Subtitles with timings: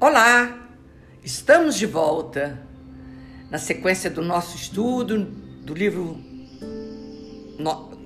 [0.00, 0.56] Olá,
[1.24, 2.56] estamos de volta
[3.50, 6.16] na sequência do nosso estudo do livro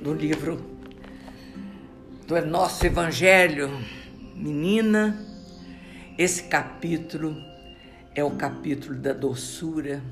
[0.00, 0.58] do livro
[2.26, 3.68] do nosso Evangelho,
[4.34, 5.22] menina.
[6.16, 7.36] Esse capítulo
[8.14, 10.02] é o capítulo da doçura.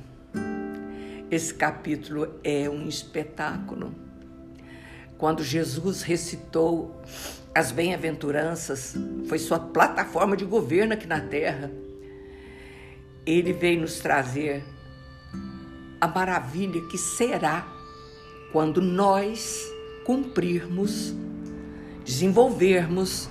[1.31, 3.95] Esse capítulo é um espetáculo.
[5.17, 7.01] Quando Jesus recitou
[7.55, 8.95] as bem-aventuranças,
[9.29, 11.71] foi sua plataforma de governo aqui na terra.
[13.27, 14.65] Ele veio nos trazer
[16.01, 17.67] a maravilha que será
[18.53, 19.69] quando nós
[20.05, 21.15] cumprirmos,
[22.05, 23.29] desenvolvermos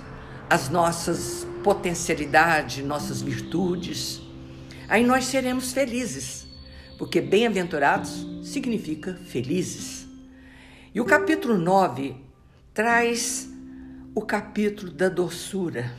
[0.49, 4.21] as nossas potencialidades, nossas virtudes.
[4.87, 6.47] Aí nós seremos felizes,
[6.97, 10.07] porque bem-aventurados significa felizes.
[10.93, 12.15] E o capítulo 9
[12.73, 13.48] traz
[14.19, 15.93] o capítulo da doçura.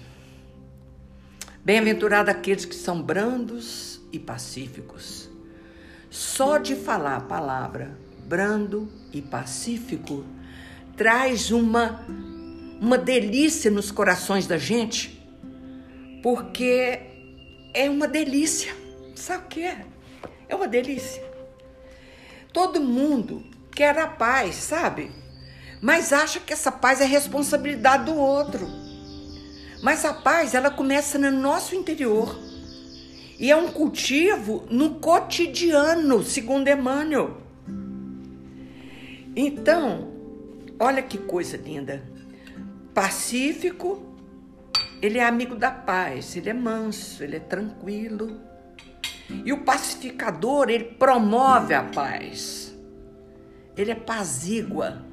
[1.65, 5.31] Bem-aventurado aqueles que são brandos e pacíficos.
[6.11, 10.23] Só de falar a palavra brando e pacífico
[10.99, 12.05] traz uma
[12.79, 15.27] uma delícia nos corações da gente,
[16.23, 17.01] porque
[17.73, 18.77] é uma delícia.
[19.17, 19.87] Sabe o que é?
[20.47, 21.25] É uma delícia.
[22.53, 23.43] Todo mundo
[23.75, 25.11] quer a paz, sabe?
[25.81, 28.69] Mas acha que essa paz é responsabilidade do outro.
[29.83, 32.39] Mas a paz, ela começa no nosso interior.
[33.39, 37.39] E é um cultivo no cotidiano, segundo Emmanuel.
[39.35, 40.13] Então,
[40.79, 42.03] olha que coisa linda.
[42.93, 44.03] Pacífico,
[45.01, 48.39] ele é amigo da paz, ele é manso, ele é tranquilo.
[49.47, 52.77] E o pacificador, ele promove a paz.
[53.75, 55.10] Ele é pazígua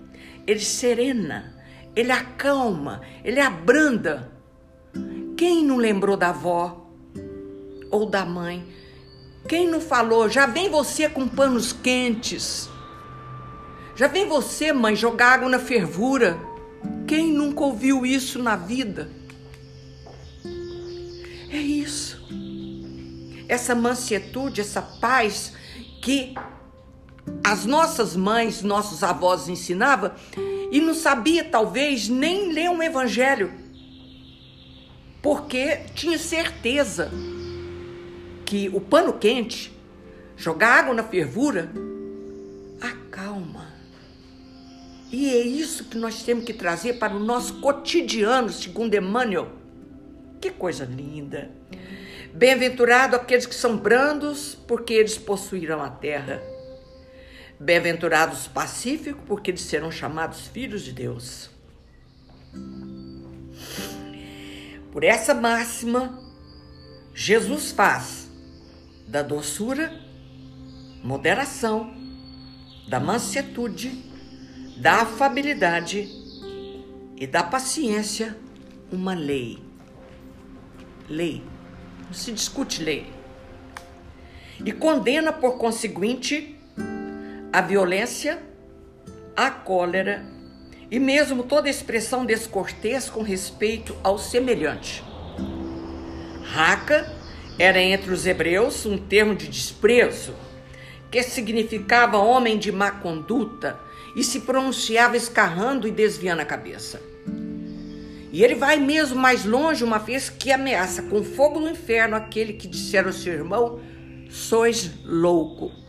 [0.47, 1.53] ele serena,
[1.93, 4.31] ele acalma, ele abranda.
[5.35, 6.89] Quem não lembrou da avó
[7.91, 8.65] ou da mãe?
[9.47, 12.69] Quem não falou, já vem você com panos quentes?
[13.95, 16.39] Já vem você, mãe, jogar água na fervura?
[17.07, 19.09] Quem nunca ouviu isso na vida?
[21.49, 22.25] É isso.
[23.47, 25.53] Essa mansietude, essa paz
[26.01, 26.35] que
[27.43, 30.11] as nossas mães, nossos avós ensinavam
[30.71, 33.53] e não sabia talvez nem ler um evangelho.
[35.21, 37.11] Porque tinha certeza
[38.45, 39.71] que o pano quente,
[40.35, 41.69] jogar água na fervura,
[42.81, 43.67] acalma.
[45.11, 49.49] E é isso que nós temos que trazer para o nosso cotidiano, segundo Emmanuel.
[50.41, 51.49] Que coisa linda!
[52.33, 56.41] Bem-aventurado aqueles que são brandos, porque eles possuirão a terra.
[57.59, 61.49] Bem-aventurados pacíficos, porque eles serão chamados filhos de Deus.
[64.91, 66.19] Por essa máxima,
[67.13, 68.29] Jesus faz
[69.07, 69.91] da doçura,
[71.03, 71.95] moderação,
[72.87, 74.03] da mansetude,
[74.77, 76.07] da afabilidade
[77.15, 78.37] e da paciência
[78.91, 79.59] uma lei.
[81.09, 81.43] Lei.
[82.05, 83.11] Não se discute lei.
[84.63, 86.56] E condena, por conseguinte,
[87.51, 88.39] a violência,
[89.35, 90.25] a cólera
[90.89, 95.03] e mesmo toda expressão descortês com respeito ao semelhante.
[96.43, 97.11] Raca
[97.59, 100.33] era entre os hebreus um termo de desprezo
[101.09, 103.79] que significava homem de má conduta
[104.15, 107.01] e se pronunciava escarrando e desviando a cabeça.
[108.31, 112.53] E ele vai mesmo mais longe, uma vez que ameaça com fogo no inferno aquele
[112.53, 113.79] que disser ao seu irmão:
[114.29, 115.86] Sois louco.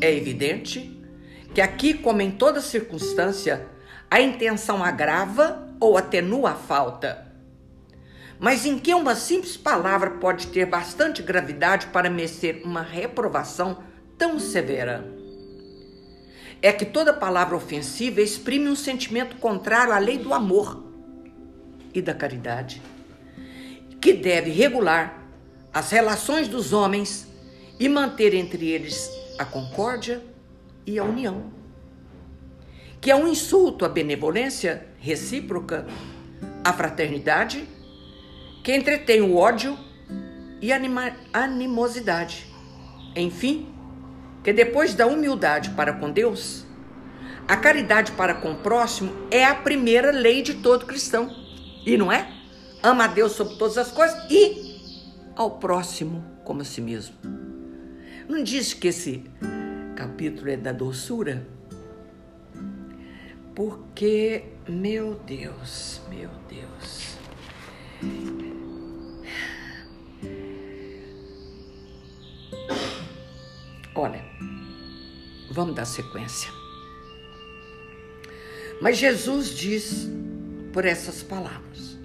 [0.00, 0.94] É evidente
[1.54, 3.66] que aqui, como em toda circunstância,
[4.10, 7.26] a intenção agrava ou atenua a falta.
[8.38, 13.82] Mas em que uma simples palavra pode ter bastante gravidade para merecer uma reprovação
[14.16, 15.04] tão severa?
[16.62, 20.84] É que toda palavra ofensiva exprime um sentimento contrário à lei do amor
[21.92, 22.82] e da caridade,
[24.00, 25.26] que deve regular
[25.72, 27.26] as relações dos homens
[27.78, 30.22] e manter entre eles a concórdia
[30.84, 31.52] e a união.
[33.00, 35.86] Que é um insulto à benevolência recíproca,
[36.64, 37.66] à fraternidade,
[38.64, 39.78] que entretém o ódio
[40.60, 40.80] e a
[41.32, 42.46] animosidade.
[43.14, 43.72] Enfim,
[44.42, 46.66] que depois da humildade para com Deus,
[47.46, 51.34] a caridade para com o próximo é a primeira lei de todo cristão.
[51.86, 52.30] E não é?
[52.82, 54.68] Ama a Deus sobre todas as coisas e
[55.34, 57.37] ao próximo como a si mesmo.
[58.28, 59.24] Não diz que esse
[59.96, 61.48] capítulo é da doçura?
[63.54, 67.16] Porque, meu Deus, meu Deus.
[73.94, 74.22] Olha,
[75.50, 76.50] vamos dar sequência.
[78.80, 80.06] Mas Jesus diz
[80.72, 81.96] por essas palavras.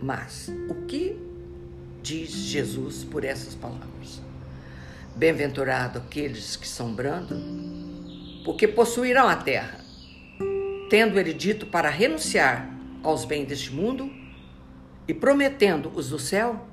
[0.00, 1.16] Mas o que
[2.02, 4.23] diz Jesus por essas palavras?
[5.16, 7.38] Bem-aventurado aqueles que são brandos,
[8.44, 9.78] porque possuirão a terra.
[10.90, 12.68] Tendo ele dito para renunciar
[13.02, 14.10] aos bens deste mundo
[15.06, 16.66] e prometendo os do céu,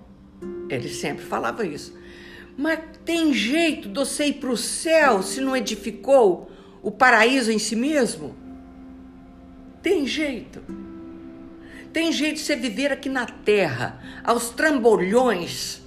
[0.70, 1.96] ele sempre falava isso.
[2.58, 6.52] Mas tem jeito de você ir para o céu se não edificou
[6.82, 8.36] o paraíso em si mesmo?
[9.84, 10.62] Tem jeito.
[11.94, 15.82] Tem jeito de você viver aqui na terra, aos trambolhões,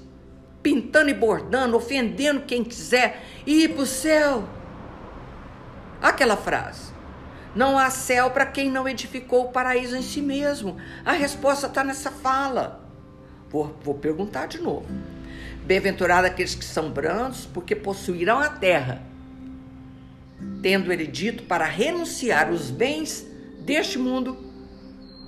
[0.64, 4.48] pintando e bordando, ofendendo quem quiser, e ir para o céu.
[6.00, 6.92] Aquela frase.
[7.54, 10.78] Não há céu para quem não edificou o paraíso em si mesmo.
[11.04, 12.82] A resposta está nessa fala.
[13.50, 14.86] Vou, vou perguntar de novo.
[15.64, 19.02] Bem-aventurado aqueles que são brandos, porque possuirão a terra.
[20.62, 23.24] Tendo ele dito para renunciar os bens
[23.60, 24.36] deste mundo,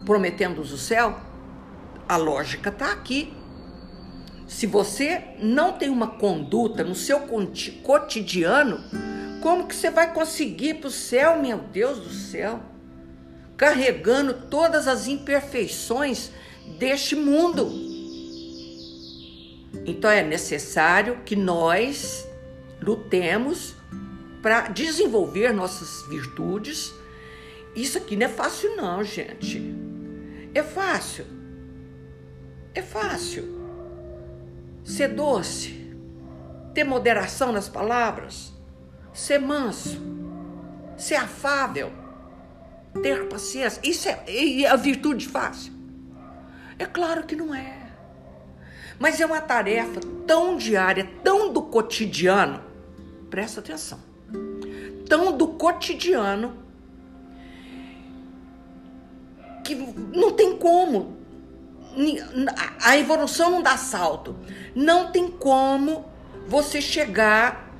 [0.05, 1.21] prometendo-os o céu,
[2.09, 3.33] a lógica está aqui.
[4.47, 7.21] Se você não tem uma conduta no seu
[7.83, 8.83] cotidiano,
[9.43, 12.61] como que você vai conseguir para o céu, meu Deus do céu?
[13.57, 16.31] Carregando todas as imperfeições
[16.79, 17.71] deste mundo.
[19.85, 22.27] Então é necessário que nós
[22.81, 23.75] lutemos
[24.43, 26.93] para desenvolver nossas virtudes
[27.77, 29.63] isso aqui não é fácil, não, gente.
[30.55, 31.27] É fácil.
[32.75, 33.56] É fácil.
[34.87, 35.95] Ser doce,
[36.73, 38.53] ter moderação nas palavras,
[39.13, 40.01] ser manso,
[40.97, 41.91] ser afável,
[43.03, 43.81] ter paciência.
[43.83, 45.73] Isso é, é a virtude fácil?
[46.79, 47.91] É claro que não é.
[48.99, 52.63] Mas é uma tarefa tão diária, tão do cotidiano.
[53.29, 53.99] Presta atenção.
[55.09, 56.57] Tão do cotidiano
[59.65, 61.16] que não tem como.
[62.83, 64.37] A evolução não dá salto.
[64.75, 66.05] Não tem como
[66.47, 67.73] você chegar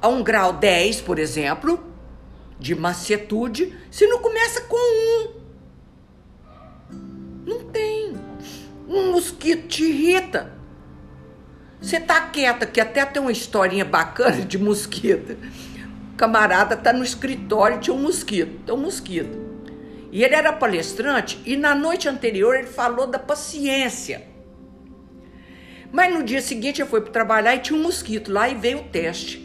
[0.00, 1.82] a um grau 10, por exemplo,
[2.58, 5.44] de macietude, se não começa com um.
[7.46, 8.14] Não tem.
[8.88, 10.52] Um mosquito te irrita.
[11.80, 15.36] Você tá quieta, que até tem uma historinha bacana de mosquito.
[16.12, 18.64] O camarada tá no escritório, tinha um mosquito.
[18.64, 19.43] Tem um mosquito.
[20.14, 24.22] E ele era palestrante e na noite anterior ele falou da paciência.
[25.90, 28.78] Mas no dia seguinte ele foi para trabalhar e tinha um mosquito lá e veio
[28.78, 29.42] o teste.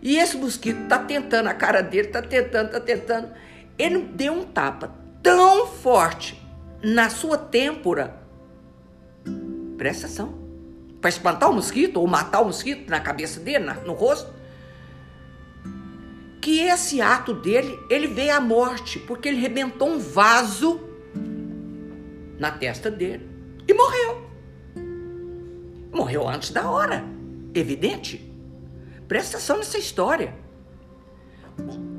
[0.00, 3.32] E esse mosquito tá tentando a cara dele, tá tentando, tá tentando.
[3.76, 6.40] Ele deu um tapa tão forte
[6.80, 8.22] na sua têmpora.
[9.76, 10.32] Presta atenção.
[11.00, 14.32] Para espantar o mosquito ou matar o mosquito na cabeça dele, no rosto
[16.46, 20.80] que esse ato dele, ele veio à morte, porque ele rebentou um vaso
[22.38, 23.28] na testa dele
[23.66, 24.30] e morreu.
[25.92, 27.04] Morreu antes da hora,
[27.52, 28.32] evidente.
[29.08, 30.36] Presta atenção nessa história.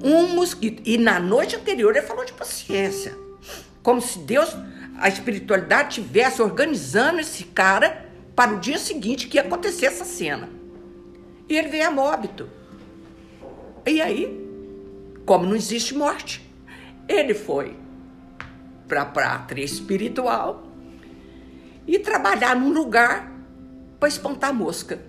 [0.01, 0.81] Um mosquito.
[0.85, 3.17] E na noite anterior ele falou de paciência.
[3.83, 4.55] Como se Deus,
[4.97, 10.47] a espiritualidade, tivesse organizando esse cara para o dia seguinte que ia acontecer essa cena.
[11.49, 12.55] E ele veio a móbito.
[13.85, 14.46] E aí,
[15.27, 16.41] como não existe morte,
[17.05, 17.75] ele foi
[18.87, 20.65] para a pátria espiritual
[21.85, 23.29] e trabalhar num lugar
[23.99, 25.01] para espantar mosca.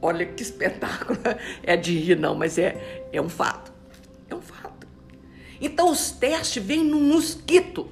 [0.00, 1.18] Olha que espetáculo.
[1.64, 3.72] É de rir, não, mas é, é um fato.
[4.30, 4.86] É um fato.
[5.60, 7.90] Então os testes vêm no mosquito.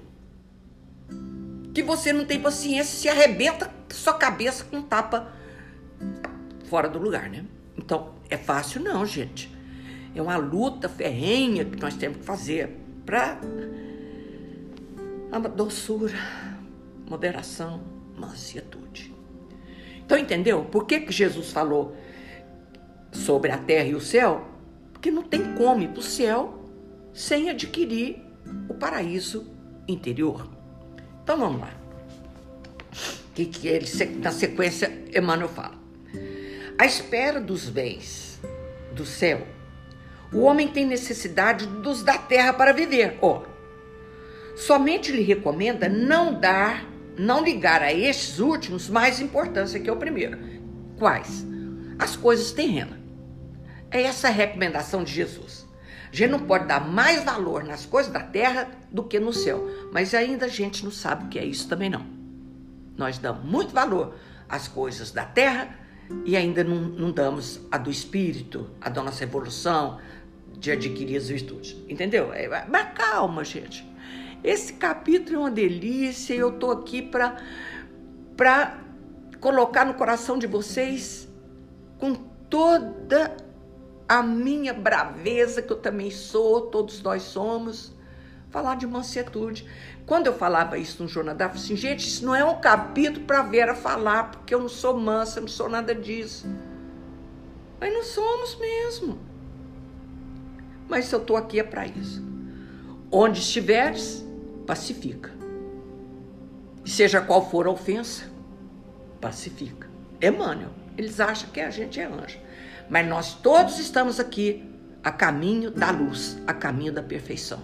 [1.74, 5.32] Que você não tem paciência, se arrebenta sua cabeça com tapa
[6.68, 7.44] fora do lugar, né?
[7.76, 9.59] Então, é fácil não, gente.
[10.14, 12.76] É uma luta ferrenha que nós temos que fazer
[13.06, 13.40] para
[15.30, 16.18] a doçura,
[17.08, 17.82] moderação,
[18.16, 19.14] mansietude.
[20.04, 20.64] Então, entendeu?
[20.64, 21.96] Por que, que Jesus falou
[23.12, 24.44] sobre a terra e o céu?
[24.92, 26.64] Porque não tem como ir para o céu
[27.12, 28.22] sem adquirir
[28.68, 29.46] o paraíso
[29.86, 30.48] interior.
[31.22, 31.72] Então vamos lá.
[33.34, 33.86] Que, que ele,
[34.20, 35.78] na sequência, Emmanuel fala.
[36.76, 38.40] A espera dos bens
[38.94, 39.46] do céu
[40.32, 43.18] o homem tem necessidade dos da terra para viver.
[43.20, 43.42] Ó,
[44.56, 46.84] somente lhe recomenda não dar,
[47.18, 50.38] não ligar a estes últimos mais importância que o primeiro.
[50.98, 51.46] Quais?
[51.98, 52.98] As coisas terrenas.
[53.90, 55.66] É essa a recomendação de Jesus.
[56.12, 59.68] A gente não pode dar mais valor nas coisas da terra do que no céu.
[59.92, 62.06] Mas ainda a gente não sabe o que é isso também não.
[62.96, 64.14] Nós damos muito valor
[64.48, 65.76] às coisas da terra
[66.24, 69.98] e ainda não, não damos a do espírito, a da nossa evolução,
[70.58, 71.76] de adquirir as virtudes.
[71.88, 72.32] Entendeu?
[72.32, 73.88] É, mas calma, gente.
[74.42, 77.36] Esse capítulo é uma delícia e eu tô aqui para
[78.36, 78.80] para
[79.38, 81.28] colocar no coração de vocês
[81.98, 83.36] com toda
[84.08, 87.92] a minha braveza que eu também sou, todos nós somos,
[88.48, 89.66] falar de mansetude.
[90.06, 93.24] Quando eu falava isso no jornal, eu falava assim, gente, isso não é um capítulo
[93.24, 96.48] para Vera falar, porque eu não sou mansa, eu não sou nada disso.
[97.78, 99.29] Mas não somos mesmo.
[100.90, 102.20] Mas eu estou aqui é para isso.
[103.12, 104.26] Onde estiveres,
[104.66, 105.30] pacifica.
[106.84, 108.24] Seja qual for a ofensa,
[109.20, 109.88] pacifica.
[110.20, 112.38] Emmanuel, eles acham que a gente é anjo.
[112.88, 114.68] Mas nós todos estamos aqui
[115.02, 117.62] a caminho da luz, a caminho da perfeição.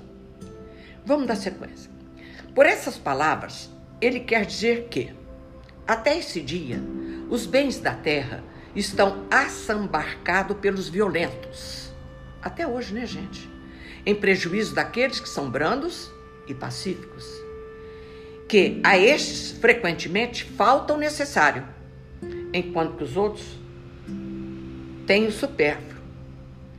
[1.04, 1.90] Vamos dar sequência.
[2.54, 3.68] Por essas palavras,
[4.00, 5.12] ele quer dizer que,
[5.84, 6.80] até esse dia,
[7.28, 11.85] os bens da terra estão assambarcados pelos violentos.
[12.46, 13.50] Até hoje, né, gente?
[14.04, 16.10] Em prejuízo daqueles que são brandos
[16.46, 17.26] e pacíficos.
[18.48, 21.66] Que a estes, frequentemente, falta o necessário,
[22.52, 23.44] enquanto que os outros
[25.08, 26.00] têm o supérfluo.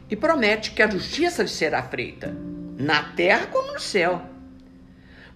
[0.10, 2.34] E promete que a justiça lhe será feita,
[2.78, 4.22] na terra como no céu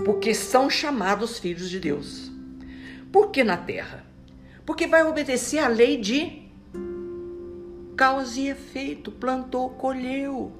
[0.04, 2.32] porque são chamados filhos de Deus.
[3.12, 4.06] Por que na terra?
[4.66, 6.41] Porque vai obedecer à lei de
[7.96, 10.52] causa e efeito, plantou, colheu.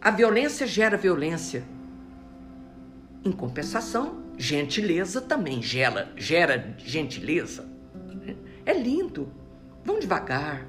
[0.00, 1.64] A violência gera violência.
[3.24, 7.68] Em compensação, gentileza também gera, gera gentileza.
[8.64, 9.32] É lindo.
[9.84, 10.66] Vão devagar.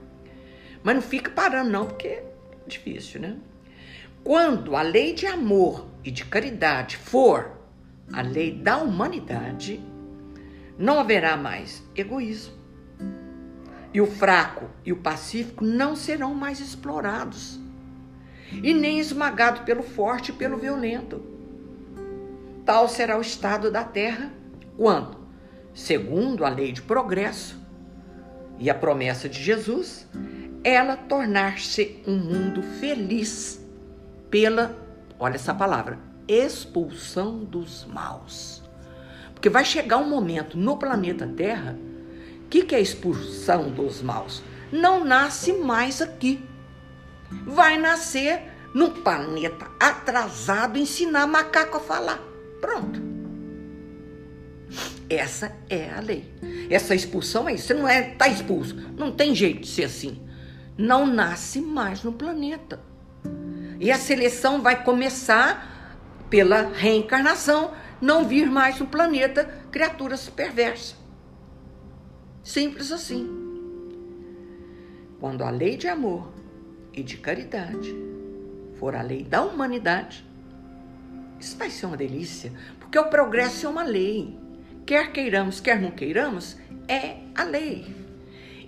[0.84, 2.26] Mas não fica parando, não, porque é
[2.68, 3.38] difícil, né?
[4.24, 7.58] Quando a lei de amor e de caridade for
[8.12, 9.80] a lei da humanidade,
[10.78, 12.63] não haverá mais egoísmo.
[13.94, 17.60] E o fraco e o pacífico não serão mais explorados
[18.52, 21.24] e nem esmagados pelo forte e pelo violento.
[22.66, 24.32] Tal será o estado da terra
[24.78, 25.18] quando,
[25.74, 27.60] segundo a lei de progresso
[28.60, 30.08] e a promessa de Jesus,
[30.64, 33.64] ela tornar-se um mundo feliz
[34.30, 34.76] pela,
[35.20, 38.64] olha essa palavra, expulsão dos maus.
[39.34, 41.78] Porque vai chegar um momento no planeta Terra,
[42.54, 44.44] que, que é expulsão dos maus?
[44.72, 46.48] Não nasce mais aqui.
[47.48, 48.44] Vai nascer
[48.76, 52.20] num planeta atrasado ensinar macaco a falar.
[52.62, 53.02] Pronto.
[55.10, 56.32] Essa é a lei.
[56.70, 57.66] Essa expulsão é isso.
[57.66, 58.76] Você não é tá expulso.
[58.96, 60.22] Não tem jeito de ser assim.
[60.78, 62.80] Não nasce mais no planeta.
[63.80, 65.98] E a seleção vai começar
[66.30, 71.03] pela reencarnação, não vir mais no planeta criaturas perversas.
[72.44, 73.28] Simples assim.
[75.20, 76.32] Quando a lei de amor
[76.94, 77.96] e de caridade
[78.78, 80.26] for a lei da humanidade,
[81.40, 84.38] isso vai ser uma delícia, porque o progresso é uma lei.
[84.86, 86.58] Quer queiramos, quer não queiramos,
[86.88, 87.96] é a lei.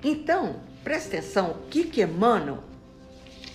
[0.01, 2.63] Então, presta atenção, o que que Emmanuel,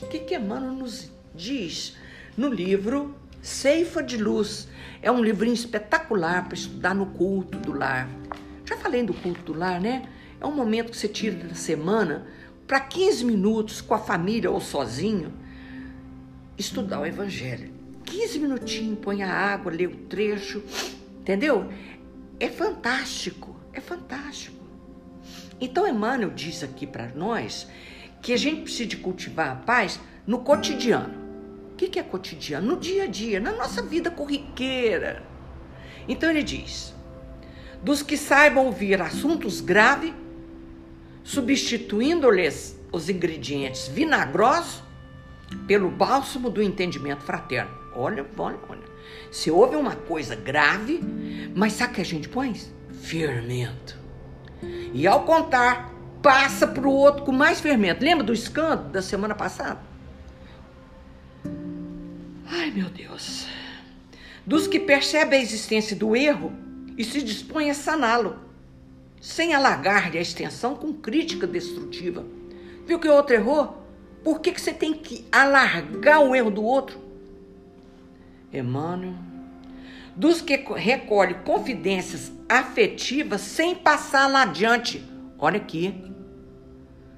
[0.02, 1.96] o que que Emmanuel nos diz
[2.36, 4.68] no livro Ceifa de Luz.
[5.02, 8.19] É um livrinho espetacular para estudar no culto do lar.
[8.70, 10.08] Já falei do culto do lar, né?
[10.40, 12.28] É um momento que você tira da semana
[12.68, 15.32] para 15 minutos com a família ou sozinho
[16.56, 17.72] estudar o Evangelho.
[18.04, 20.62] 15 minutinhos, põe a água, lê o trecho,
[21.20, 21.68] entendeu?
[22.38, 24.64] É fantástico, é fantástico.
[25.60, 27.66] Então, Emmanuel diz aqui para nós
[28.22, 31.18] que a gente precisa cultivar a paz no cotidiano.
[31.72, 32.68] O que é cotidiano?
[32.68, 35.24] No dia a dia, na nossa vida corriqueira.
[36.06, 36.94] Então ele diz:
[37.82, 40.12] dos que saibam ouvir assuntos graves,
[41.22, 44.82] substituindo-lhes os ingredientes vinagrosos
[45.66, 47.70] pelo bálsamo do entendimento fraterno.
[47.94, 48.90] Olha, olha, olha.
[49.30, 51.00] Se houve uma coisa grave,
[51.54, 52.54] mas sabe o que a gente põe?
[53.02, 53.98] Fermento.
[54.92, 58.04] E ao contar, passa para o outro com mais fermento.
[58.04, 59.80] Lembra do escândalo da semana passada?
[62.46, 63.46] Ai, meu Deus.
[64.46, 66.52] Dos que percebem a existência do erro
[67.00, 68.38] e se dispõem a saná-lo,
[69.22, 72.26] sem alargar-lhe a extensão com crítica destrutiva.
[72.86, 73.82] Viu que o outro errou?
[74.22, 77.00] Por que, que você tem que alargar o erro do outro?
[78.52, 79.14] Emmanuel.
[80.14, 85.02] Dos que recolhe confidências afetivas sem passar lá adiante.
[85.38, 86.04] Olha aqui.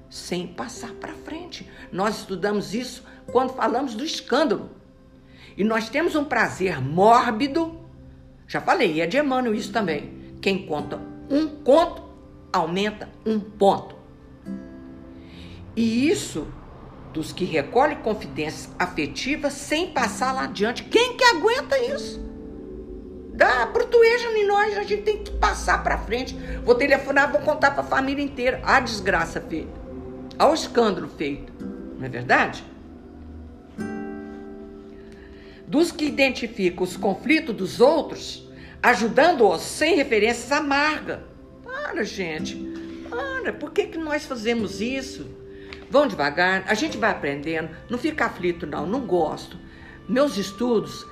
[0.09, 1.69] Sem passar para frente.
[1.91, 4.71] Nós estudamos isso quando falamos do escândalo.
[5.57, 7.82] E nós temos um prazer mórbido.
[8.47, 10.35] Já falei, é de Emmanuel isso também.
[10.41, 12.03] Quem conta um conto,
[12.51, 13.95] aumenta um ponto.
[15.75, 16.47] E isso
[17.13, 20.83] dos que recolhem confidências afetivas sem passar lá adiante.
[20.83, 22.21] Quem que aguenta isso?
[23.33, 26.35] Dá brutueja em nós, a gente tem que passar para frente.
[26.63, 29.73] Vou telefonar, vou contar para a família inteira a desgraça feita,
[30.37, 31.51] ao escândalo feito.
[31.97, 32.63] Não é verdade?
[35.73, 38.47] Dos que identificam os conflitos dos outros,
[38.83, 41.23] ajudando-os sem referências amarga.
[41.63, 42.55] Para, gente.
[43.09, 43.51] Para.
[43.51, 45.25] Por que, que nós fazemos isso?
[45.89, 47.71] Vão devagar, a gente vai aprendendo.
[47.89, 48.85] Não fica aflito, não.
[48.85, 49.57] Não gosto.
[50.07, 51.07] Meus estudos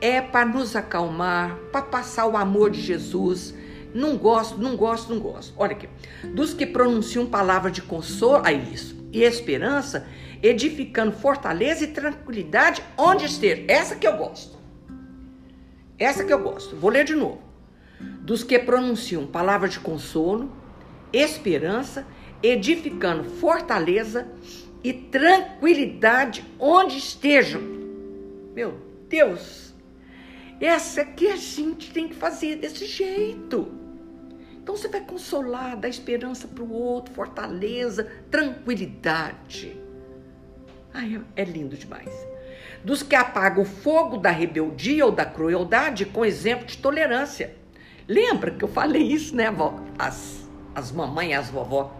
[0.00, 3.52] é para nos acalmar, para passar o amor de Jesus.
[3.92, 5.52] Não gosto, não gosto, não gosto.
[5.54, 5.86] Olha aqui.
[6.28, 8.96] Dos que pronunciam palavras de consolo, é isso.
[9.12, 10.06] E esperança,
[10.42, 13.64] edificando fortaleza e tranquilidade onde esteja.
[13.68, 14.58] Essa que eu gosto.
[15.98, 16.76] Essa que eu gosto.
[16.76, 17.42] Vou ler de novo.
[18.20, 20.52] Dos que pronunciam palavras de consolo,
[21.12, 22.06] esperança
[22.42, 24.28] edificando fortaleza
[24.84, 27.60] e tranquilidade onde estejam.
[28.54, 28.78] Meu
[29.08, 29.74] Deus,
[30.60, 33.72] essa que a gente tem que fazer desse jeito.
[34.62, 39.87] Então você vai consolar, dar esperança para o outro, fortaleza, tranquilidade.
[40.98, 42.10] Ai, é lindo demais.
[42.82, 47.54] Dos que apagam o fogo da rebeldia ou da crueldade com exemplo de tolerância.
[48.08, 49.78] Lembra que eu falei isso, né, vó?
[49.96, 51.96] As, as mamães, as vovó.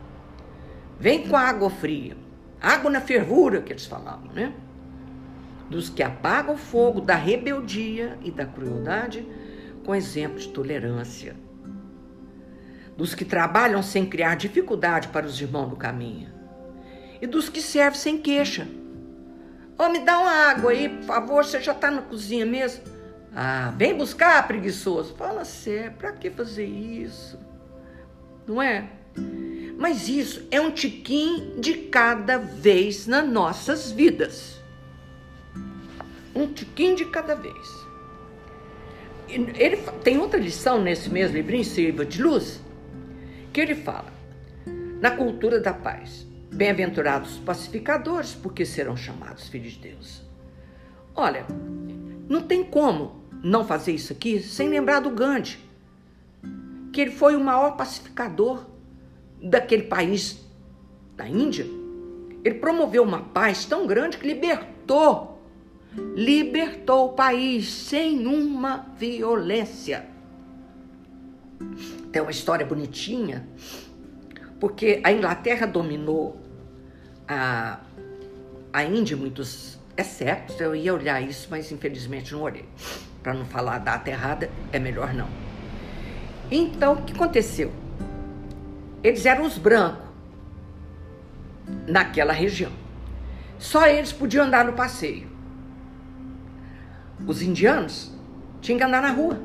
[0.98, 2.16] Vem com água fria.
[2.60, 4.52] Água na fervura, que eles falavam, né?
[5.70, 9.24] Dos que apagam o fogo da rebeldia e da crueldade
[9.86, 11.36] com exemplo de tolerância.
[12.96, 16.32] Dos que trabalham sem criar dificuldade para os irmãos do caminho.
[17.22, 18.66] E dos que servem sem queixa.
[19.78, 22.82] Oh, me dá uma água aí, por favor, você já está na cozinha mesmo?
[23.32, 25.14] Ah, vem buscar, preguiçoso.
[25.14, 27.38] Fala sério, para que fazer isso?
[28.44, 28.90] Não é?
[29.78, 34.60] Mas isso é um tiquinho de cada vez nas nossas vidas.
[36.34, 37.86] Um tiquinho de cada vez.
[39.28, 42.60] Ele tem outra lição nesse mesmo livrinho, Sirva de Luz,
[43.52, 44.12] que ele fala:
[45.00, 50.22] na cultura da paz, bem-aventurados os pacificadores, porque serão chamados filhos de Deus.
[51.14, 51.46] Olha,
[52.28, 55.58] não tem como não fazer isso aqui sem lembrar do Gandhi,
[56.92, 58.66] que ele foi o maior pacificador
[59.40, 60.44] daquele país
[61.16, 61.66] da Índia,
[62.44, 65.42] ele promoveu uma paz tão grande que libertou,
[66.14, 70.06] libertou o país sem uma violência.
[72.12, 73.46] Tem uma história bonitinha,
[74.60, 76.40] porque a Inglaterra dominou
[77.26, 77.80] a,
[78.72, 80.60] a Índia muitos exceptos.
[80.60, 82.68] Eu ia olhar isso, mas infelizmente não olhei.
[83.22, 85.28] Para não falar data errada, é melhor não.
[86.50, 87.72] Então, o que aconteceu?
[89.02, 90.08] Eles eram os brancos
[91.86, 92.72] naquela região.
[93.58, 95.28] Só eles podiam andar no passeio.
[97.26, 98.12] Os indianos
[98.60, 99.38] tinham que andar na rua.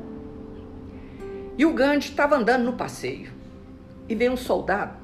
[1.58, 3.32] E o Gandhi estava andando no passeio.
[4.08, 4.96] E veio um soldado,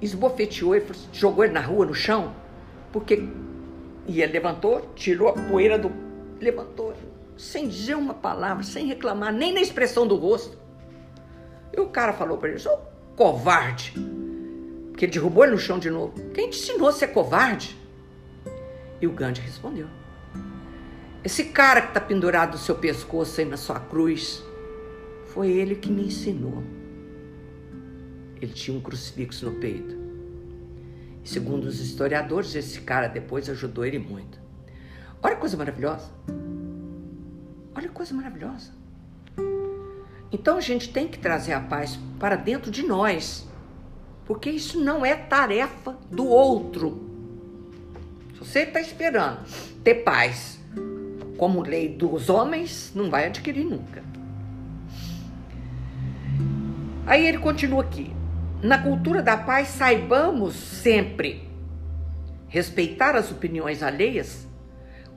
[0.00, 2.34] esbofeteou ele, jogou ele na rua, no chão,
[2.92, 3.28] porque.
[4.06, 5.90] E ele levantou, tirou a poeira do.
[6.40, 6.92] Levantou,
[7.36, 10.58] sem dizer uma palavra, sem reclamar, nem na expressão do rosto.
[11.72, 12.62] E o cara falou para ele:
[13.16, 13.92] covarde.
[14.90, 16.12] Porque ele derrubou ele no chão de novo.
[16.32, 17.76] Quem te ensinou a ser covarde?
[19.00, 19.88] E o Gandhi respondeu:
[21.24, 24.44] Esse cara que está pendurado no seu pescoço aí na sua cruz,
[25.26, 26.62] foi ele que me ensinou.
[28.44, 29.96] Ele tinha um crucifixo no peito.
[31.24, 34.38] E segundo os historiadores, esse cara depois ajudou ele muito.
[35.22, 36.10] Olha que coisa maravilhosa.
[37.74, 38.70] Olha que coisa maravilhosa.
[40.30, 43.48] Então a gente tem que trazer a paz para dentro de nós,
[44.26, 47.08] porque isso não é tarefa do outro.
[48.34, 49.40] Se você está esperando
[49.82, 50.60] ter paz
[51.38, 54.04] como lei dos homens, não vai adquirir nunca.
[57.06, 58.12] Aí ele continua aqui.
[58.64, 61.46] Na cultura da paz, saibamos sempre
[62.48, 64.48] respeitar as opiniões alheias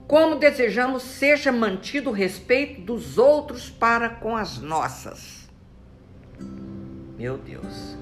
[0.06, 5.48] como desejamos seja mantido o respeito dos outros para com as nossas.
[7.16, 7.96] Meu Deus.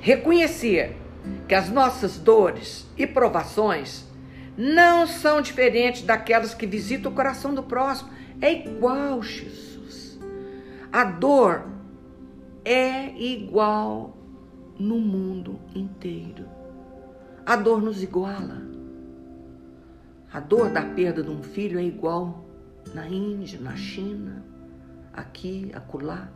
[0.00, 0.96] Reconhecer
[1.48, 4.04] que as nossas dores e provações
[4.56, 8.08] não são diferentes daquelas que visitam o coração do próximo.
[8.40, 10.20] É igual, Jesus.
[10.92, 11.71] A dor
[12.64, 14.16] é igual
[14.78, 16.46] no mundo inteiro.
[17.44, 18.62] A dor nos iguala.
[20.32, 22.44] A dor da perda de um filho é igual
[22.94, 24.44] na Índia, na China,
[25.12, 26.30] aqui, acolá.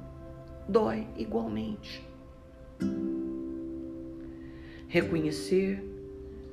[0.68, 2.06] Dói igualmente.
[4.88, 5.82] Reconhecer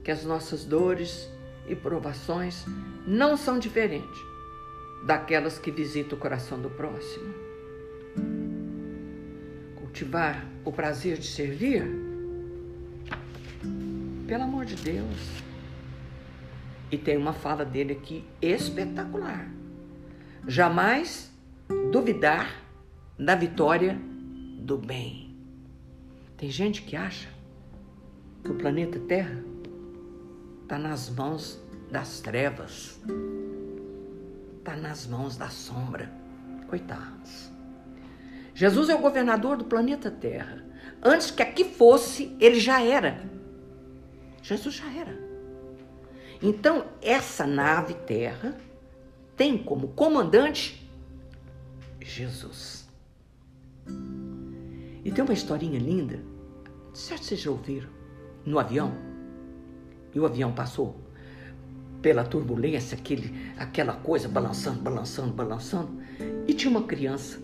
[0.04, 1.30] que as nossas dores
[1.68, 2.66] e provações
[3.08, 4.20] não são diferentes
[5.06, 7.53] daquelas que visitam o coração do próximo.
[9.94, 11.84] Cultivar o prazer de servir?
[14.28, 15.44] Pelo amor de Deus.
[16.90, 19.48] E tem uma fala dele aqui espetacular.
[20.48, 21.32] Jamais
[21.92, 22.60] duvidar
[23.20, 23.96] da vitória
[24.58, 25.38] do bem.
[26.38, 27.30] Tem gente que acha
[28.44, 29.44] que o planeta Terra
[30.64, 33.00] está nas mãos das trevas,
[34.58, 36.12] está nas mãos da sombra.
[36.68, 37.53] Coitados.
[38.54, 40.64] Jesus é o governador do planeta Terra.
[41.02, 43.22] Antes que aqui fosse, ele já era.
[44.42, 45.18] Jesus já era.
[46.42, 48.56] Então, essa nave Terra
[49.36, 50.90] tem como comandante
[52.00, 52.88] Jesus.
[55.04, 56.20] E tem uma historinha linda,
[56.94, 57.90] certo vocês já ouviram,
[58.46, 58.94] no avião.
[60.14, 60.96] E o avião passou
[62.02, 65.92] pela turbulência, aquele, aquela coisa balançando, balançando, balançando.
[66.48, 67.40] E tinha uma criança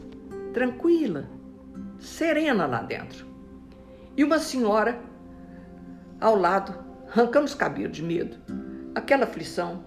[0.53, 1.29] tranquila,
[1.99, 3.25] serena lá dentro.
[4.15, 4.99] E uma senhora
[6.19, 6.77] ao lado,
[7.09, 8.37] arrancando os cabelos de medo.
[8.93, 9.83] Aquela aflição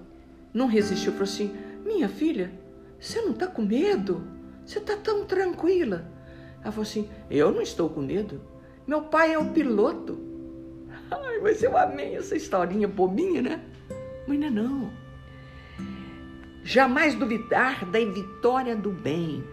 [0.53, 2.53] não resistiu, falou assim: Minha filha,
[2.99, 4.27] você não está com medo?
[4.65, 6.07] Você está tão tranquila.
[6.63, 8.41] Ela falou assim: Eu não estou com medo.
[8.87, 10.19] Meu pai é o piloto.
[11.11, 13.65] Ai, mas eu amei essa historinha bobinha, né?
[14.27, 14.91] Mas não é não.
[16.65, 19.45] Jamais duvidar da vitória do bem.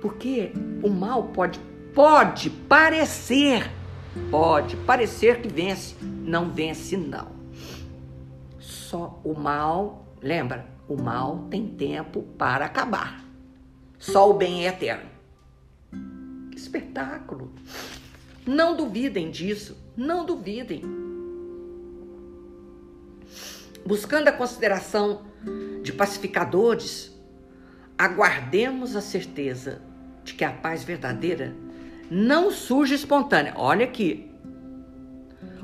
[0.00, 1.58] Porque o mal pode,
[1.94, 3.70] pode parecer,
[4.30, 5.96] pode parecer que vence.
[6.02, 7.28] Não vence, não.
[8.58, 13.24] Só o mal, lembra, o mal tem tempo para acabar.
[13.98, 15.10] Só o bem é eterno.
[16.50, 17.52] Que espetáculo!
[18.46, 20.82] Não duvidem disso, não duvidem.
[23.84, 25.22] Buscando a consideração
[25.82, 27.14] de pacificadores,
[27.96, 29.82] aguardemos a certeza
[30.28, 31.54] de que a paz verdadeira
[32.10, 33.54] não surge espontânea.
[33.56, 34.30] Olha aqui.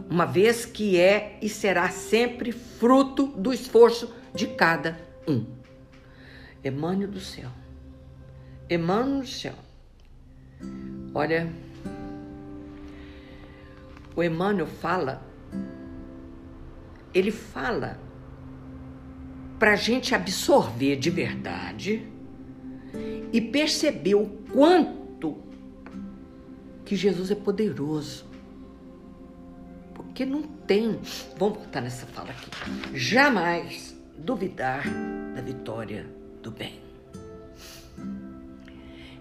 [0.09, 5.47] Uma vez que é e será sempre fruto do esforço de cada um.
[6.65, 7.51] Emmanuel do céu.
[8.69, 9.55] Emmanuel do céu.
[11.15, 11.51] Olha,
[14.17, 15.23] o Emmanuel fala,
[17.13, 17.99] ele fala
[19.59, 22.14] para a gente absorver de verdade
[23.33, 25.39] e perceber o quanto
[26.85, 28.27] que Jesus é poderoso.
[29.95, 31.01] Porque não tem,
[31.37, 34.85] vamos voltar nessa fala aqui, jamais duvidar
[35.35, 36.07] da vitória
[36.43, 36.81] do bem.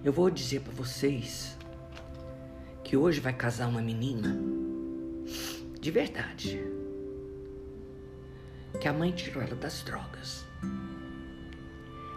[0.03, 1.57] Eu vou dizer para vocês
[2.83, 4.37] que hoje vai casar uma menina
[5.79, 6.61] de verdade.
[8.79, 10.42] Que a mãe tirou ela das drogas.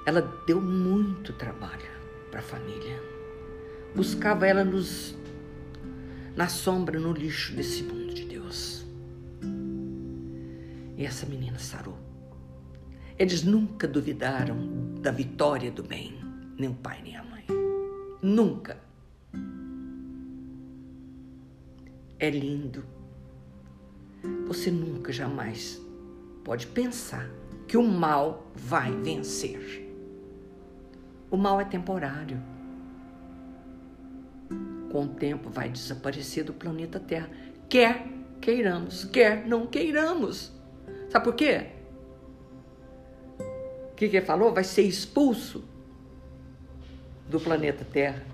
[0.06, 1.90] Ela deu muito trabalho
[2.30, 3.02] para a família.
[3.92, 5.16] Buscava ela nos
[6.36, 8.86] na sombra, no lixo desse mundo de Deus.
[10.96, 11.98] E essa menina sarou.
[13.18, 16.14] Eles nunca duvidaram da vitória do bem,
[16.56, 17.44] nem o pai nem a mãe.
[18.22, 18.78] Nunca.
[22.18, 22.84] É lindo.
[24.46, 25.80] Você nunca, jamais
[26.44, 27.28] pode pensar
[27.66, 29.85] que o mal vai vencer.
[31.36, 32.42] O mal é temporário.
[34.90, 37.28] Com o tempo vai desaparecer do planeta Terra.
[37.68, 38.06] Quer
[38.40, 40.50] queiramos, quer não queiramos.
[41.10, 41.66] Sabe por quê?
[43.38, 44.54] O que, que ele falou?
[44.54, 45.62] Vai ser expulso
[47.28, 48.24] do planeta Terra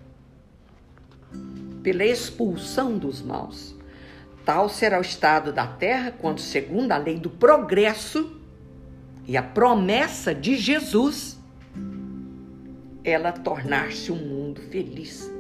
[1.83, 3.75] pela expulsão dos maus.
[4.45, 8.41] Tal será o estado da Terra quando, segundo a lei do progresso
[9.27, 11.42] e a promessa de Jesus,
[13.05, 15.31] ela tornar-se um mundo feliz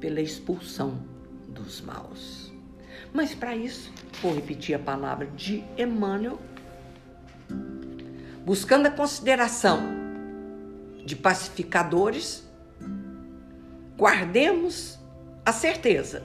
[0.00, 1.02] pela expulsão
[1.48, 2.52] dos maus.
[3.12, 6.38] Mas para isso, vou repetir a palavra de Emmanuel
[8.44, 9.80] buscando a consideração
[11.04, 12.46] de pacificadores,
[13.96, 14.98] guardemos
[15.44, 16.22] a certeza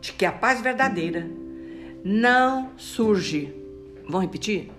[0.00, 1.28] de que a paz verdadeira
[2.04, 3.54] não surge,
[4.04, 4.70] vamos repetir?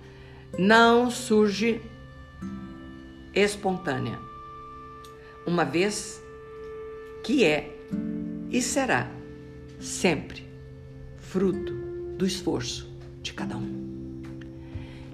[0.57, 1.81] Não surge
[3.33, 4.17] espontânea,
[5.49, 6.21] uma vez
[7.23, 7.75] que é
[8.51, 9.09] e será
[9.79, 10.47] sempre
[11.17, 11.73] fruto
[12.15, 12.87] do esforço
[13.23, 14.21] de cada um.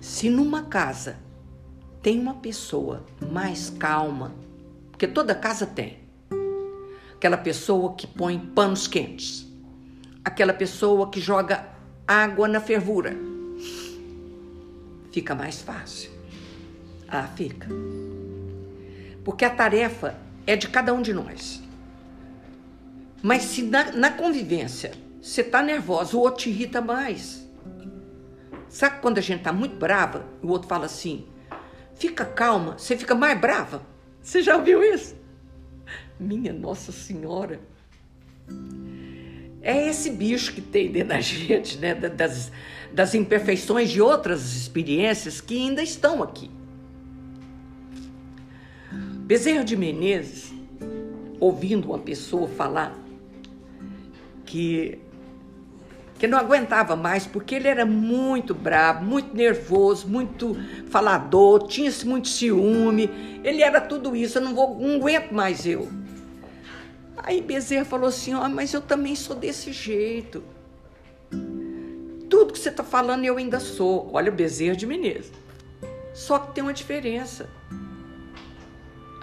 [0.02, 1.18] Se numa casa
[2.02, 4.34] tem uma pessoa mais calma,
[4.92, 6.00] porque toda casa tem,
[7.16, 9.48] aquela pessoa que põe panos quentes,
[10.24, 11.66] aquela pessoa que joga
[12.06, 13.16] água na fervura,
[15.14, 16.12] fica mais fácil.
[17.08, 17.70] Ah, fica.
[19.24, 21.62] Porque a tarefa é de cada um de nós.
[23.22, 27.44] Mas se na, na convivência você está nervosa, o outro te irrita mais.
[28.70, 31.26] Sabe quando a gente está muito brava, o outro fala assim:
[31.96, 33.82] fica calma, você fica mais brava?
[34.22, 35.16] Você já viu isso?
[36.20, 37.60] Minha Nossa Senhora.
[39.62, 41.96] É esse bicho que tem dentro da gente, né?
[41.96, 42.52] Das,
[42.94, 46.52] das imperfeições de outras experiências que ainda estão aqui.
[49.26, 50.54] Bezerra de Menezes,
[51.40, 52.96] ouvindo uma pessoa falar
[54.46, 55.00] que
[56.20, 60.56] que não aguentava mais porque ele era muito bravo, muito nervoso, muito
[60.90, 63.10] falador, tinha muito ciúme.
[63.44, 65.90] Ele era tudo isso, eu não vou, não aguento mais eu.
[67.18, 70.44] Aí Bezerra falou assim: "Ó, oh, mas eu também sou desse jeito.
[72.30, 74.08] Tudo que você está falando eu ainda sou.
[74.14, 75.32] Olha Bezerra de Menezes.
[76.14, 77.50] Só que tem uma diferença.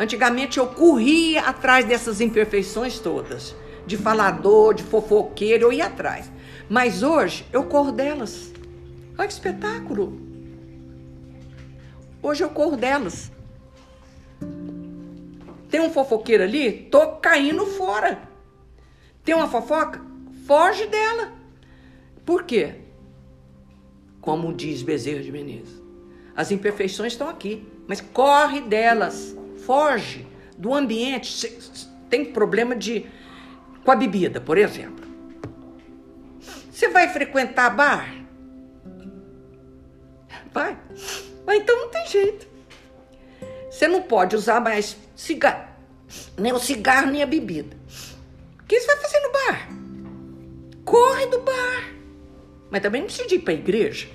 [0.03, 3.55] Antigamente eu corria atrás dessas imperfeições todas,
[3.87, 6.29] de falador, de fofoqueiro, eu ia atrás.
[6.69, 8.53] Mas hoje eu corro delas.
[9.17, 10.21] Olha que espetáculo!
[12.21, 13.31] Hoje eu corro delas.
[15.71, 18.23] Tem um fofoqueiro ali, tô caindo fora.
[19.25, 20.05] Tem uma fofoca,
[20.49, 21.33] foge dela.
[22.27, 22.75] Por quê?
[24.21, 25.81] Como diz Bezerra de Menezes,
[26.35, 31.48] as imperfeições estão aqui, mas corre delas foge do ambiente.
[32.09, 33.07] Tem problema de
[33.85, 35.05] com a bebida, por exemplo.
[36.70, 38.12] Você vai frequentar bar?
[40.53, 40.79] Vai.
[41.46, 42.46] Mas então não tem jeito.
[43.70, 45.66] Você não pode usar mais cigarro,
[46.38, 47.77] nem o cigarro, nem a bebida.
[48.61, 49.68] O que você vai fazer no bar?
[50.85, 51.94] Corre do bar.
[52.70, 54.09] Mas também não precisa ir para a igreja.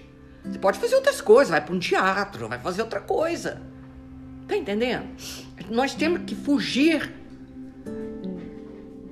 [0.44, 3.62] Você pode fazer outras coisas, vai para um teatro, vai fazer outra coisa.
[4.48, 5.06] Tá entendendo?
[5.70, 7.12] Nós temos que fugir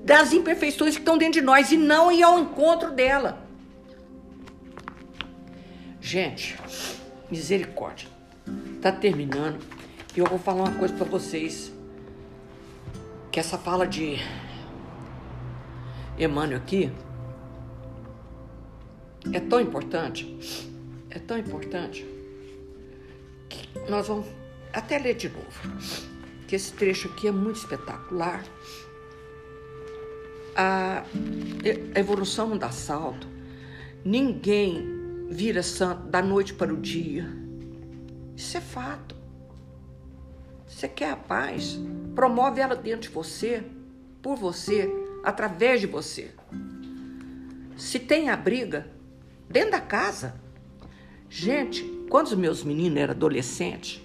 [0.03, 3.43] das imperfeições que estão dentro de nós e não ir ao encontro dela.
[5.99, 6.55] Gente,
[7.29, 8.07] misericórdia.
[8.81, 9.59] Tá terminando
[10.15, 11.73] e eu vou falar uma coisa para vocês.
[13.31, 14.17] Que essa fala de
[16.17, 16.89] Emmanuel aqui
[19.33, 20.39] é tão importante,
[21.09, 22.05] é tão importante
[23.49, 24.27] que nós vamos
[24.75, 25.47] até ler de novo,
[26.47, 28.43] que esse trecho aqui é muito espetacular.
[30.55, 31.03] A
[31.95, 33.27] evolução não dá salto.
[34.03, 37.25] Ninguém vira santo da noite para o dia.
[38.35, 39.15] Isso é fato.
[40.67, 41.79] Você quer a paz?
[42.13, 43.63] Promove ela dentro de você,
[44.21, 44.89] por você,
[45.23, 46.31] através de você.
[47.77, 48.91] Se tem a briga,
[49.49, 50.35] dentro da casa.
[51.29, 54.01] Gente, quando os meus meninos eram adolescentes,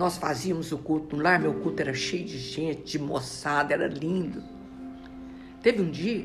[0.00, 3.86] nós fazíamos o culto no lar, meu culto era cheio de gente, de moçada, era
[3.86, 4.42] lindo.
[5.62, 6.24] Teve um dia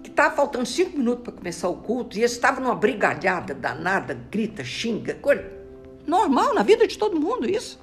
[0.00, 4.14] que estava faltando cinco minutos para começar o culto e eles estavam numa brigalhada danada,
[4.30, 5.44] grita, xinga, coisa
[6.06, 7.80] normal na vida de todo mundo isso.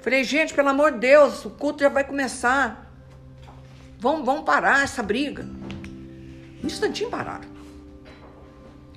[0.00, 2.90] Falei, gente, pelo amor de Deus, o culto já vai começar.
[3.98, 5.46] Vamos, vamos parar essa briga.
[6.64, 7.50] Um instantinho pararam.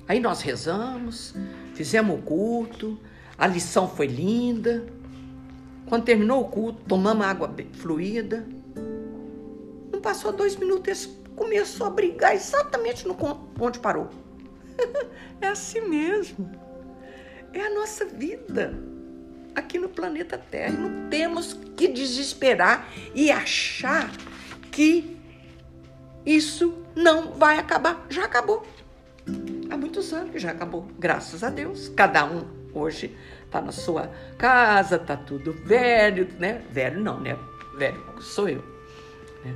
[0.08, 1.34] Aí nós rezamos,
[1.74, 2.98] fizemos o culto,
[3.36, 4.86] a lição foi linda.
[5.86, 8.46] Quando terminou o culto, tomamos água fluida.
[9.92, 13.16] Não passou dois minutos, eles começou a brigar exatamente no
[13.60, 14.08] onde parou.
[15.40, 16.50] é assim mesmo.
[17.52, 18.74] É a nossa vida
[19.54, 20.72] aqui no planeta Terra.
[20.72, 24.10] Não temos que desesperar e achar
[24.70, 25.16] que
[26.24, 28.06] isso não vai acabar.
[28.08, 28.66] Já acabou.
[29.70, 30.88] Há muitos anos que já acabou.
[30.98, 31.88] Graças a Deus.
[31.88, 36.62] Cada um hoje está na sua casa, tá tudo velho, né?
[36.70, 37.38] Velho não, né?
[37.76, 38.62] Velho sou eu.
[39.44, 39.54] Né?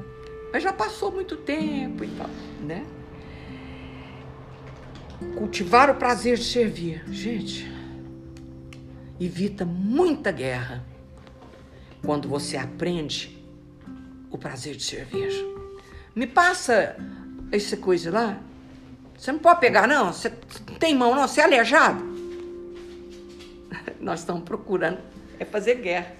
[0.52, 2.84] Mas já passou muito tempo e tal, né?
[5.36, 7.04] Cultivar o prazer de servir.
[7.10, 7.70] Gente,
[9.20, 10.84] evita muita guerra
[12.04, 13.36] quando você aprende
[14.30, 15.32] o prazer de servir.
[16.14, 16.96] Me passa
[17.50, 18.38] essa coisa lá.
[19.16, 20.12] Você não pode pegar, não?
[20.12, 20.30] Você
[20.78, 21.26] tem mão, não?
[21.26, 22.07] Você é aleijado?
[24.00, 24.98] Nós estamos procurando
[25.38, 26.14] é fazer guerra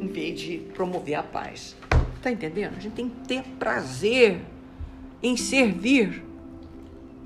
[0.00, 1.76] em vez de promover a paz.
[2.22, 2.76] Tá entendendo?
[2.76, 4.40] A gente tem que ter prazer
[5.22, 6.22] em servir.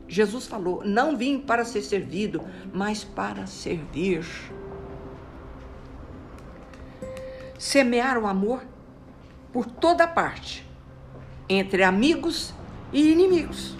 [0.09, 4.25] Jesus falou: Não vim para ser servido, mas para servir.
[7.59, 8.63] Semear o amor
[9.53, 10.67] por toda parte,
[11.49, 12.55] entre amigos
[12.93, 13.77] e inimigos.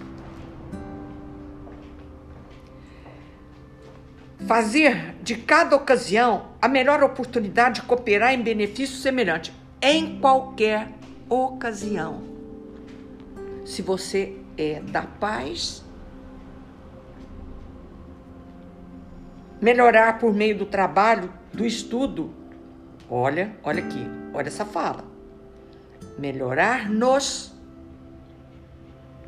[4.45, 10.89] Fazer de cada ocasião a melhor oportunidade de cooperar em benefício semelhante em qualquer
[11.29, 12.23] ocasião.
[13.65, 15.85] Se você é da paz,
[19.61, 22.31] melhorar por meio do trabalho, do estudo.
[23.09, 25.05] Olha, olha aqui, olha essa fala.
[26.19, 27.53] Melhorar-nos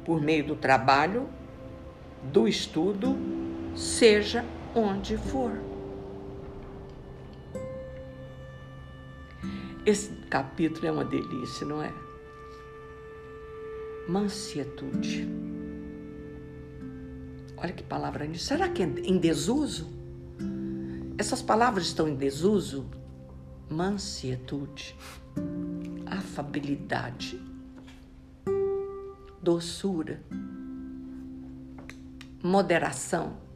[0.05, 1.29] por meio do trabalho,
[2.23, 3.17] do estudo,
[3.75, 4.45] seja
[4.75, 5.53] onde for.
[9.85, 11.93] Esse capítulo é uma delícia, não é?
[14.09, 15.29] Mansietude.
[17.57, 18.47] Olha que palavra nisso.
[18.47, 19.89] Será que é em desuso?
[21.17, 22.87] Essas palavras estão em desuso?
[23.69, 24.97] Mansietude,
[26.07, 27.41] afabilidade,
[29.43, 30.23] doçura,
[32.43, 33.48] moderação.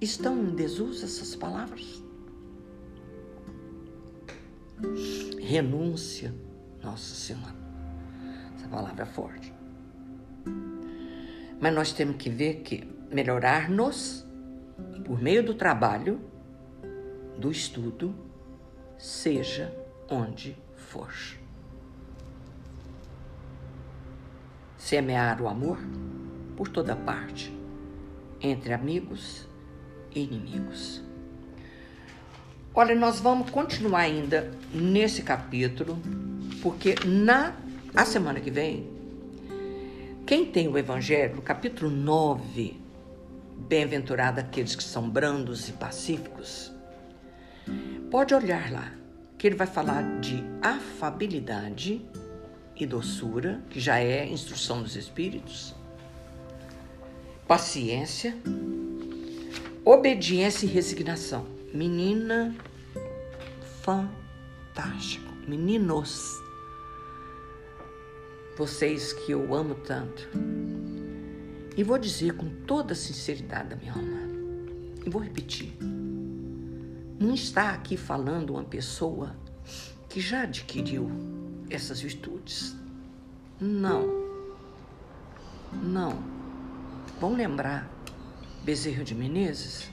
[0.00, 2.02] Estão em desuso essas palavras?
[5.40, 6.34] Renúncia.
[6.82, 7.54] Nossa Senhora,
[8.54, 9.52] essa palavra é forte.
[11.58, 14.24] Mas nós temos que ver que melhorar-nos
[15.04, 16.20] por meio do trabalho,
[17.38, 18.14] do estudo,
[18.98, 19.74] seja
[20.10, 21.12] onde for.
[24.76, 25.78] Semear o amor
[26.54, 27.50] por toda parte,
[28.40, 29.45] entre amigos
[30.20, 31.02] inimigos.
[32.74, 35.98] Olha, nós vamos continuar ainda nesse capítulo,
[36.62, 37.54] porque na
[37.94, 38.86] a semana que vem,
[40.26, 42.84] quem tem o Evangelho, capítulo 9,
[43.58, 46.70] Bem-aventurado aqueles que são brandos e pacíficos.
[48.10, 48.92] Pode olhar lá,
[49.38, 52.04] que ele vai falar de afabilidade
[52.76, 55.74] e doçura, que já é instrução dos espíritos,
[57.48, 58.36] paciência,
[59.86, 61.46] obediência e resignação.
[61.72, 62.52] Menina,
[63.82, 65.32] fantástico.
[65.46, 66.42] Meninos,
[68.58, 70.28] vocês que eu amo tanto
[71.76, 74.26] e vou dizer com toda a sinceridade da minha alma,
[75.04, 75.72] e vou repetir:
[77.20, 79.36] não está aqui falando uma pessoa
[80.08, 81.08] que já adquiriu
[81.70, 82.74] essas virtudes.
[83.60, 84.26] Não.
[85.72, 86.18] Não.
[87.20, 87.95] Vão lembrar
[88.66, 89.90] Bezerro de Menezes,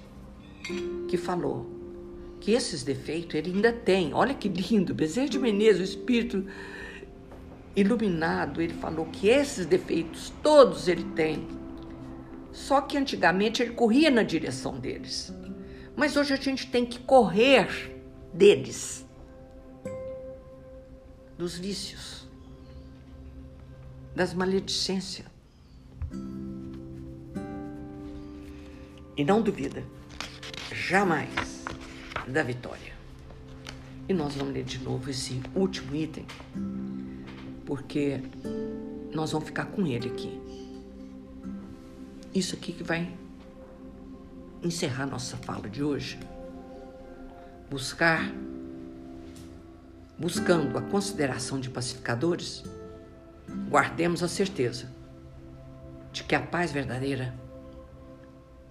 [1.08, 1.66] que falou
[2.42, 4.14] que esses defeitos ele ainda tem.
[4.14, 6.46] Olha que lindo, Bezerro de Menezes, o espírito
[7.74, 11.48] iluminado, ele falou que esses defeitos todos ele tem
[12.54, 15.34] só que antigamente ele corria na direção deles.
[15.96, 18.00] Mas hoje a gente tem que correr
[18.32, 19.06] deles,
[21.36, 22.28] dos vícios,
[24.16, 25.28] das maledicências.
[29.15, 29.84] E não duvida,
[30.71, 31.65] jamais,
[32.28, 32.93] da vitória.
[34.08, 36.26] E nós vamos ler de novo esse último item,
[37.65, 38.19] porque
[39.13, 40.43] nós vamos ficar com ele aqui
[42.34, 43.13] isso aqui que vai
[44.63, 46.19] encerrar nossa fala de hoje.
[47.69, 48.32] Buscar,
[50.17, 52.63] buscando a consideração de pacificadores,
[53.69, 54.89] guardemos a certeza
[56.12, 57.34] de que a paz verdadeira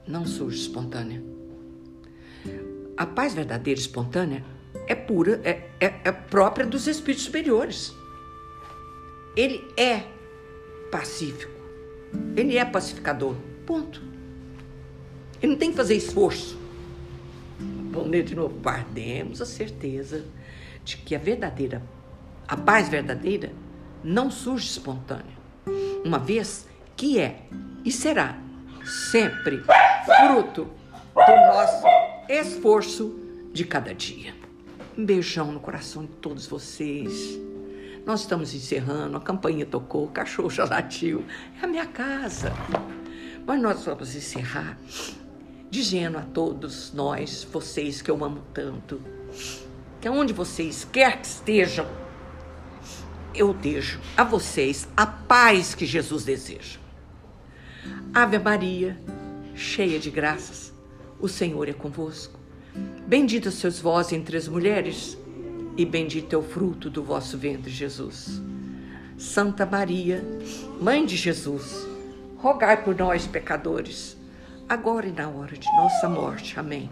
[0.06, 1.22] não surge espontânea.
[2.96, 4.44] A paz verdadeira espontânea
[4.86, 7.94] é pura, é, é, é própria dos espíritos superiores.
[9.36, 10.04] Ele é
[10.90, 11.52] pacífico,
[12.36, 13.34] ele é pacificador.
[13.66, 14.02] Ponto.
[15.40, 16.60] E não tem que fazer esforço.
[18.06, 18.58] Ler de novo.
[18.60, 20.24] Guardemos a certeza
[20.84, 21.82] de que a verdadeira,
[22.46, 23.52] a paz verdadeira,
[24.02, 25.36] não surge espontânea.
[26.04, 26.66] Uma vez
[26.96, 27.44] que é
[27.84, 28.38] e será
[28.84, 29.62] sempre
[30.04, 30.70] fruto
[31.14, 31.86] do nosso
[32.28, 33.14] esforço
[33.52, 34.34] de cada dia.
[34.96, 37.38] Um beijão no coração de todos vocês.
[38.04, 41.24] Nós estamos encerrando, a campainha tocou, o cachorro já latiu.
[41.60, 42.52] É a minha casa.
[43.46, 44.78] Mas nós vamos encerrar
[45.70, 49.00] dizendo a todos nós, vocês que eu amo tanto,
[50.00, 51.86] que aonde vocês quer que estejam,
[53.34, 56.78] eu desejo a vocês a paz que Jesus deseja.
[58.12, 59.00] Ave Maria,
[59.54, 60.72] cheia de graças,
[61.20, 62.38] o Senhor é convosco.
[63.06, 65.18] Bendita sois vós entre as mulheres,
[65.76, 68.40] e bendito é o fruto do vosso ventre, Jesus.
[69.16, 70.24] Santa Maria,
[70.80, 71.86] Mãe de Jesus,
[72.36, 74.16] rogai por nós, pecadores,
[74.68, 76.58] agora e na hora de nossa morte.
[76.58, 76.90] Amém.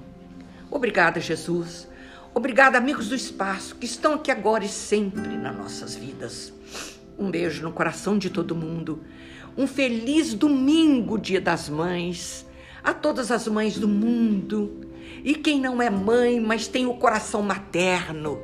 [0.71, 1.89] Obrigada, Jesus.
[2.33, 6.53] Obrigada, amigos do espaço, que estão aqui agora e sempre nas nossas vidas.
[7.19, 9.01] Um beijo no coração de todo mundo.
[9.57, 12.47] Um feliz domingo, Dia das Mães.
[12.83, 14.89] A todas as mães do mundo
[15.25, 18.41] e quem não é mãe, mas tem o coração materno.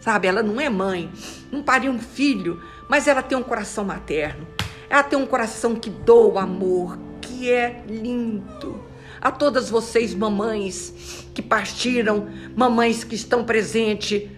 [0.00, 1.10] Sabe, ela não é mãe,
[1.50, 4.46] não pariu um filho, mas ela tem um coração materno.
[4.88, 8.84] Ela tem um coração que doa amor, que é lindo.
[9.20, 14.30] A todas vocês, mamães que partiram, mamães que estão presentes,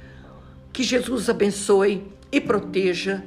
[0.73, 3.23] que Jesus abençoe e proteja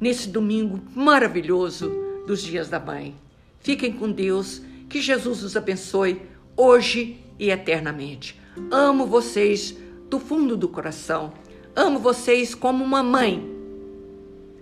[0.00, 1.92] nesse domingo maravilhoso
[2.26, 3.14] dos dias da mãe.
[3.60, 4.62] Fiquem com Deus,
[4.94, 6.22] que Jesus os abençoe
[6.56, 8.40] hoje e eternamente.
[8.70, 9.76] Amo vocês
[10.08, 11.32] do fundo do coração.
[11.74, 13.42] Amo vocês como uma mãe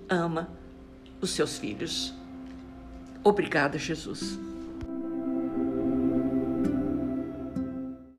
[0.08, 0.48] ama
[1.20, 2.14] os seus filhos.
[3.22, 4.38] Obrigada, Jesus.